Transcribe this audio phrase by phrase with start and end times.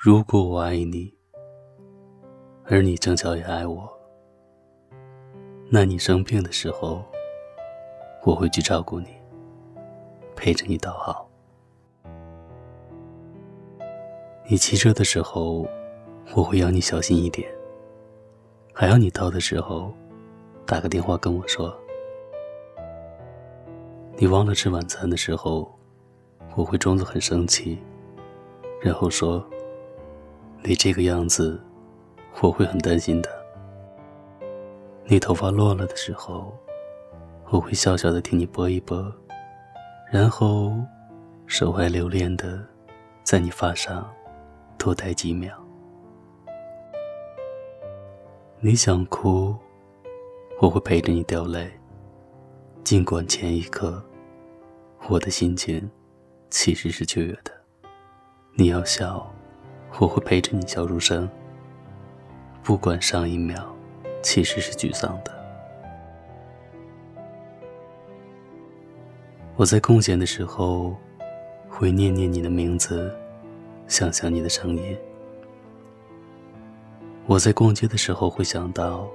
[0.00, 1.12] 如果我爱你，
[2.66, 3.92] 而你正巧也爱我，
[5.68, 7.04] 那你生病的时候，
[8.22, 9.08] 我会去照顾你，
[10.36, 11.28] 陪着你倒好。
[14.46, 15.66] 你骑车的时候，
[16.32, 17.50] 我会要你小心一点，
[18.72, 19.92] 还要你到的时候，
[20.64, 21.76] 打个电话跟我说。
[24.16, 25.68] 你忘了吃晚餐的时候，
[26.54, 27.76] 我会装作很生气，
[28.80, 29.44] 然后说。
[30.62, 31.58] 你这个样子，
[32.42, 33.30] 我会很担心的。
[35.06, 36.52] 你头发落了的时候，
[37.48, 39.10] 我会笑笑的替你拨一拨，
[40.12, 40.74] 然后
[41.46, 42.62] 手怀留恋的
[43.22, 44.06] 在你发上
[44.76, 45.56] 多待几秒。
[48.60, 49.56] 你想哭，
[50.60, 51.70] 我会陪着你掉泪，
[52.84, 54.02] 尽管前一刻
[55.08, 55.90] 我的心情
[56.50, 57.52] 其实是雀跃的。
[58.54, 59.32] 你要笑。
[60.00, 61.28] 我会陪着你笑出声，
[62.62, 63.74] 不管上一秒
[64.22, 65.36] 其实是沮丧的。
[69.56, 70.94] 我在空闲的时候
[71.68, 73.12] 会念念你的名字，
[73.88, 74.96] 想想你的声音。
[77.26, 79.08] 我在逛街的时候会想到，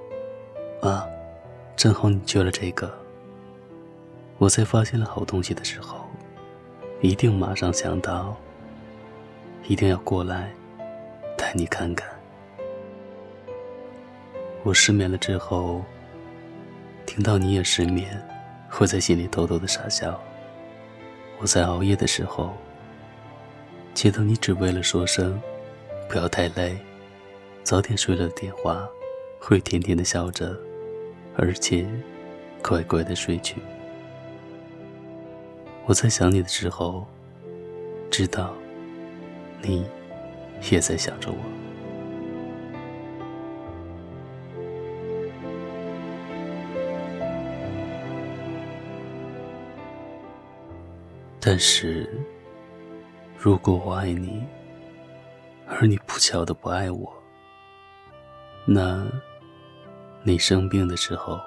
[0.82, 1.08] 啊，
[1.74, 2.92] 正好你缺了这个。
[4.36, 6.04] 我在发现了好东西的时候，
[7.00, 8.36] 一定马上想到，
[9.66, 10.52] 一定要过来。
[11.36, 12.08] 带你看看，
[14.62, 15.82] 我失眠了之后，
[17.06, 18.20] 听到你也失眠，
[18.68, 20.20] 会在心里偷偷的傻笑。
[21.38, 22.52] 我在熬夜的时候，
[23.92, 25.40] 接到你只为了说声
[26.08, 26.78] 不要太累，
[27.62, 28.88] 早点睡了的电话，
[29.38, 30.56] 会甜甜的笑着，
[31.36, 31.86] 而且
[32.62, 33.56] 乖乖的睡去。
[35.84, 37.06] 我在想你的时候，
[38.10, 38.54] 知道
[39.60, 39.84] 你。
[40.70, 41.36] 也在想着我，
[51.38, 52.08] 但是，
[53.38, 54.42] 如果我爱你，
[55.68, 57.12] 而你不巧的不爱我，
[58.64, 59.06] 那，
[60.22, 61.38] 你生病的时候，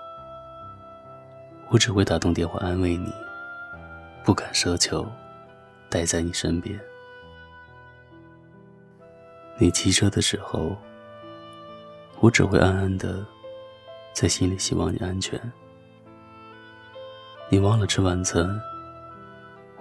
[1.69, 3.11] 我只会打通电话安慰你，
[4.23, 5.05] 不敢奢求
[5.89, 6.79] 待在你身边。
[9.59, 10.77] 你骑车的时候，
[12.19, 13.25] 我只会暗暗的
[14.13, 15.39] 在心里希望你安全。
[17.49, 18.47] 你忘了吃晚餐，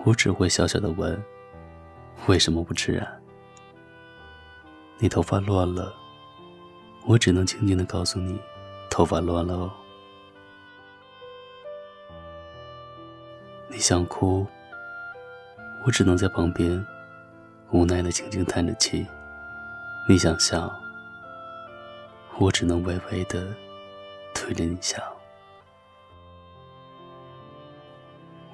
[0.05, 1.23] 我只会小小的问
[2.27, 3.07] 为什么不吃啊？
[4.99, 5.95] 你头发乱了，
[7.07, 8.41] 我只能轻轻的告诉你
[8.89, 9.71] 头发乱了哦。
[13.69, 14.47] 你想哭，
[15.85, 16.83] 我只能在旁边
[17.73, 19.07] 无奈的轻轻叹着气。
[20.09, 20.73] 你想笑，
[22.39, 23.53] 我只能微微的
[24.33, 25.03] 推着你笑。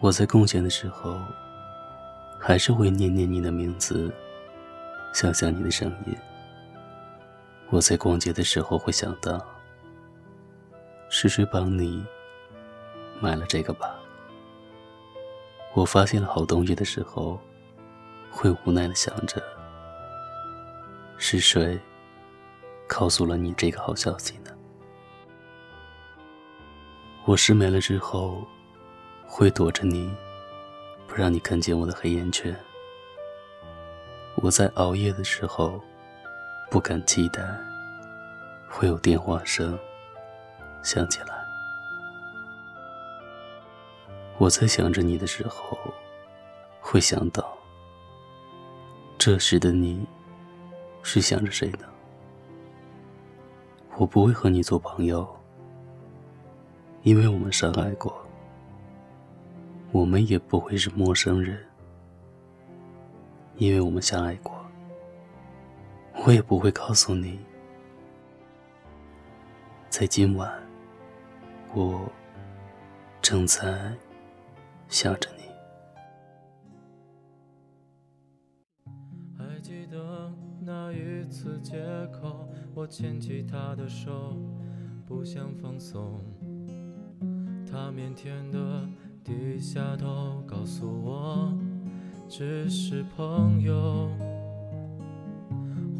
[0.01, 1.21] 我在空闲的时候，
[2.41, 4.11] 还是会念念你的名字，
[5.13, 6.17] 想想你的声音。
[7.69, 9.39] 我在逛街的时候会想到，
[11.11, 12.03] 是谁帮你
[13.21, 13.95] 买了这个吧？
[15.75, 17.39] 我发现了好东西的时候，
[18.31, 19.43] 会无奈的想着。
[21.25, 21.79] 是谁
[22.89, 24.51] 告诉了你这个好消息呢？
[27.25, 28.45] 我失眠了之后，
[29.25, 30.13] 会躲着你，
[31.07, 32.53] 不让你看见我的黑眼圈。
[34.35, 35.81] 我在熬夜的时候，
[36.73, 37.41] 不敢期待
[38.69, 39.79] 会有电话声
[40.83, 41.29] 响起来。
[44.39, 45.79] 我在想着你的时候，
[46.81, 47.57] 会想到
[49.17, 50.05] 这时的你。
[51.03, 51.87] 是想着谁呢？
[53.97, 55.29] 我不会和你做朋友，
[57.03, 58.15] 因为我们相爱过。
[59.91, 61.63] 我们也不会是陌生人，
[63.57, 64.55] 因为我们相爱过。
[66.25, 67.39] 我也不会告诉你，
[69.91, 70.51] 在今晚，
[71.75, 72.01] 我
[73.21, 73.93] 正在
[74.89, 75.42] 想着你。
[81.43, 81.77] 次借
[82.13, 84.37] 口，我牵起他的手，
[85.05, 86.21] 不想放松。
[87.69, 88.89] 他腼腆的
[89.25, 91.53] 低下头，告诉我
[92.29, 94.09] 只是朋友。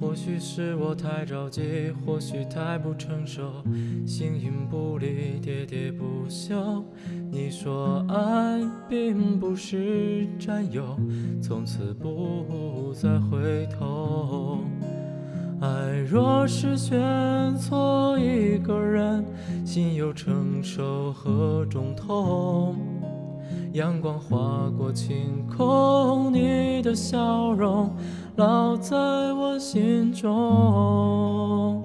[0.01, 3.65] 或许是我太着急，或许太不成熟，
[4.07, 6.85] 形影不离，喋喋不休。
[7.33, 10.97] 你说爱并不是占有，
[11.43, 14.22] 从此不再回头。
[16.13, 19.25] 若是选错一个人，
[19.65, 22.77] 心又承受何种痛？
[23.73, 27.97] 阳光划过晴空，你的笑容
[28.37, 31.83] 烙在我心中。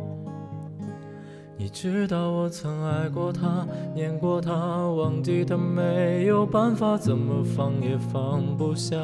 [1.67, 4.53] 你知道我曾爱过他，念过他，
[4.87, 8.97] 忘记他没有办法，怎么放也放不下。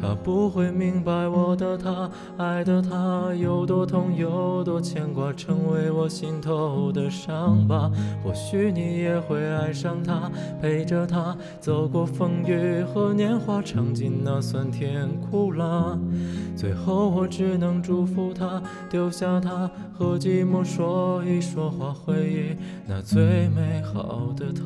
[0.00, 7.92] 他不会明白我的他，爱的他有多痛，有多牵挂，成为我心头的伤疤。
[8.24, 10.32] 或许你也会爱上他，
[10.62, 15.98] 陪着他走过风雨和年华，尝尽那酸甜苦辣。
[16.56, 21.65] 最后我只能祝福他，丢下他和寂寞说一说。
[21.70, 24.62] 化回忆那最美好的他。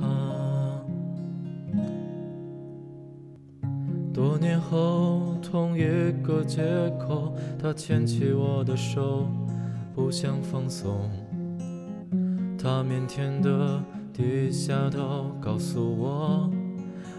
[4.12, 6.62] 多年后，同一个街
[6.98, 9.26] 口，他牵起我的手，
[9.94, 11.08] 不想放松。
[12.58, 13.82] 他腼腆的
[14.12, 16.50] 低下头，告诉我，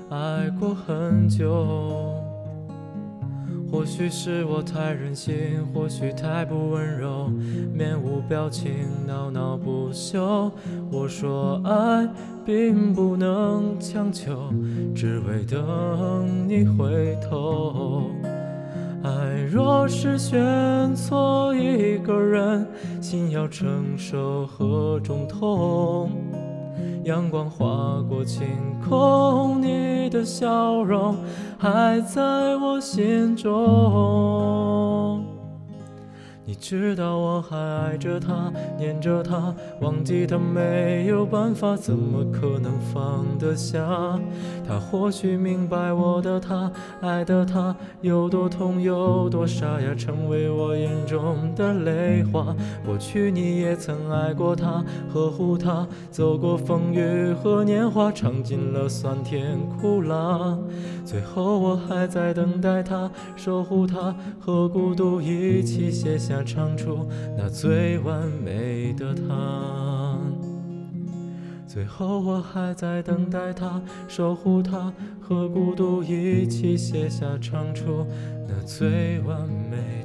[0.09, 2.10] 爱过很久。
[3.71, 7.31] 或许是我太任性，或许太不温柔，
[7.73, 8.71] 面无表情，
[9.07, 10.51] 闹闹不休。
[10.91, 12.07] 我说爱
[12.45, 14.53] 并不能强求，
[14.93, 18.11] 只为等你回头。
[19.03, 22.67] 爱若是选错一个人，
[23.01, 26.11] 心要承受何种痛？
[27.03, 28.47] 阳光划过晴
[28.87, 31.15] 空，你的笑容
[31.57, 32.21] 还在
[32.57, 33.51] 我心中。
[36.45, 38.51] 你知道我还爱着他，
[38.81, 44.19] 念着他，忘记他没有办法，怎么可能放得下？
[44.67, 52.55] 他或许明白我的他，爱的他有多痛，有多傻呀，成为我眼中的泪花。
[52.83, 54.83] 过去你也曾爱过他，
[55.13, 60.57] 呵护他，走过风雨和年华，尝尽了酸甜苦辣。
[61.05, 66.31] 最后我还在等待他，守护他，和孤独一起写下。
[66.43, 67.07] 唱出
[67.37, 70.17] 那最完美的他，
[71.67, 74.91] 最后我还在等待他，守护他，
[75.21, 78.05] 和孤独一起写下唱出
[78.47, 80.00] 那最完美。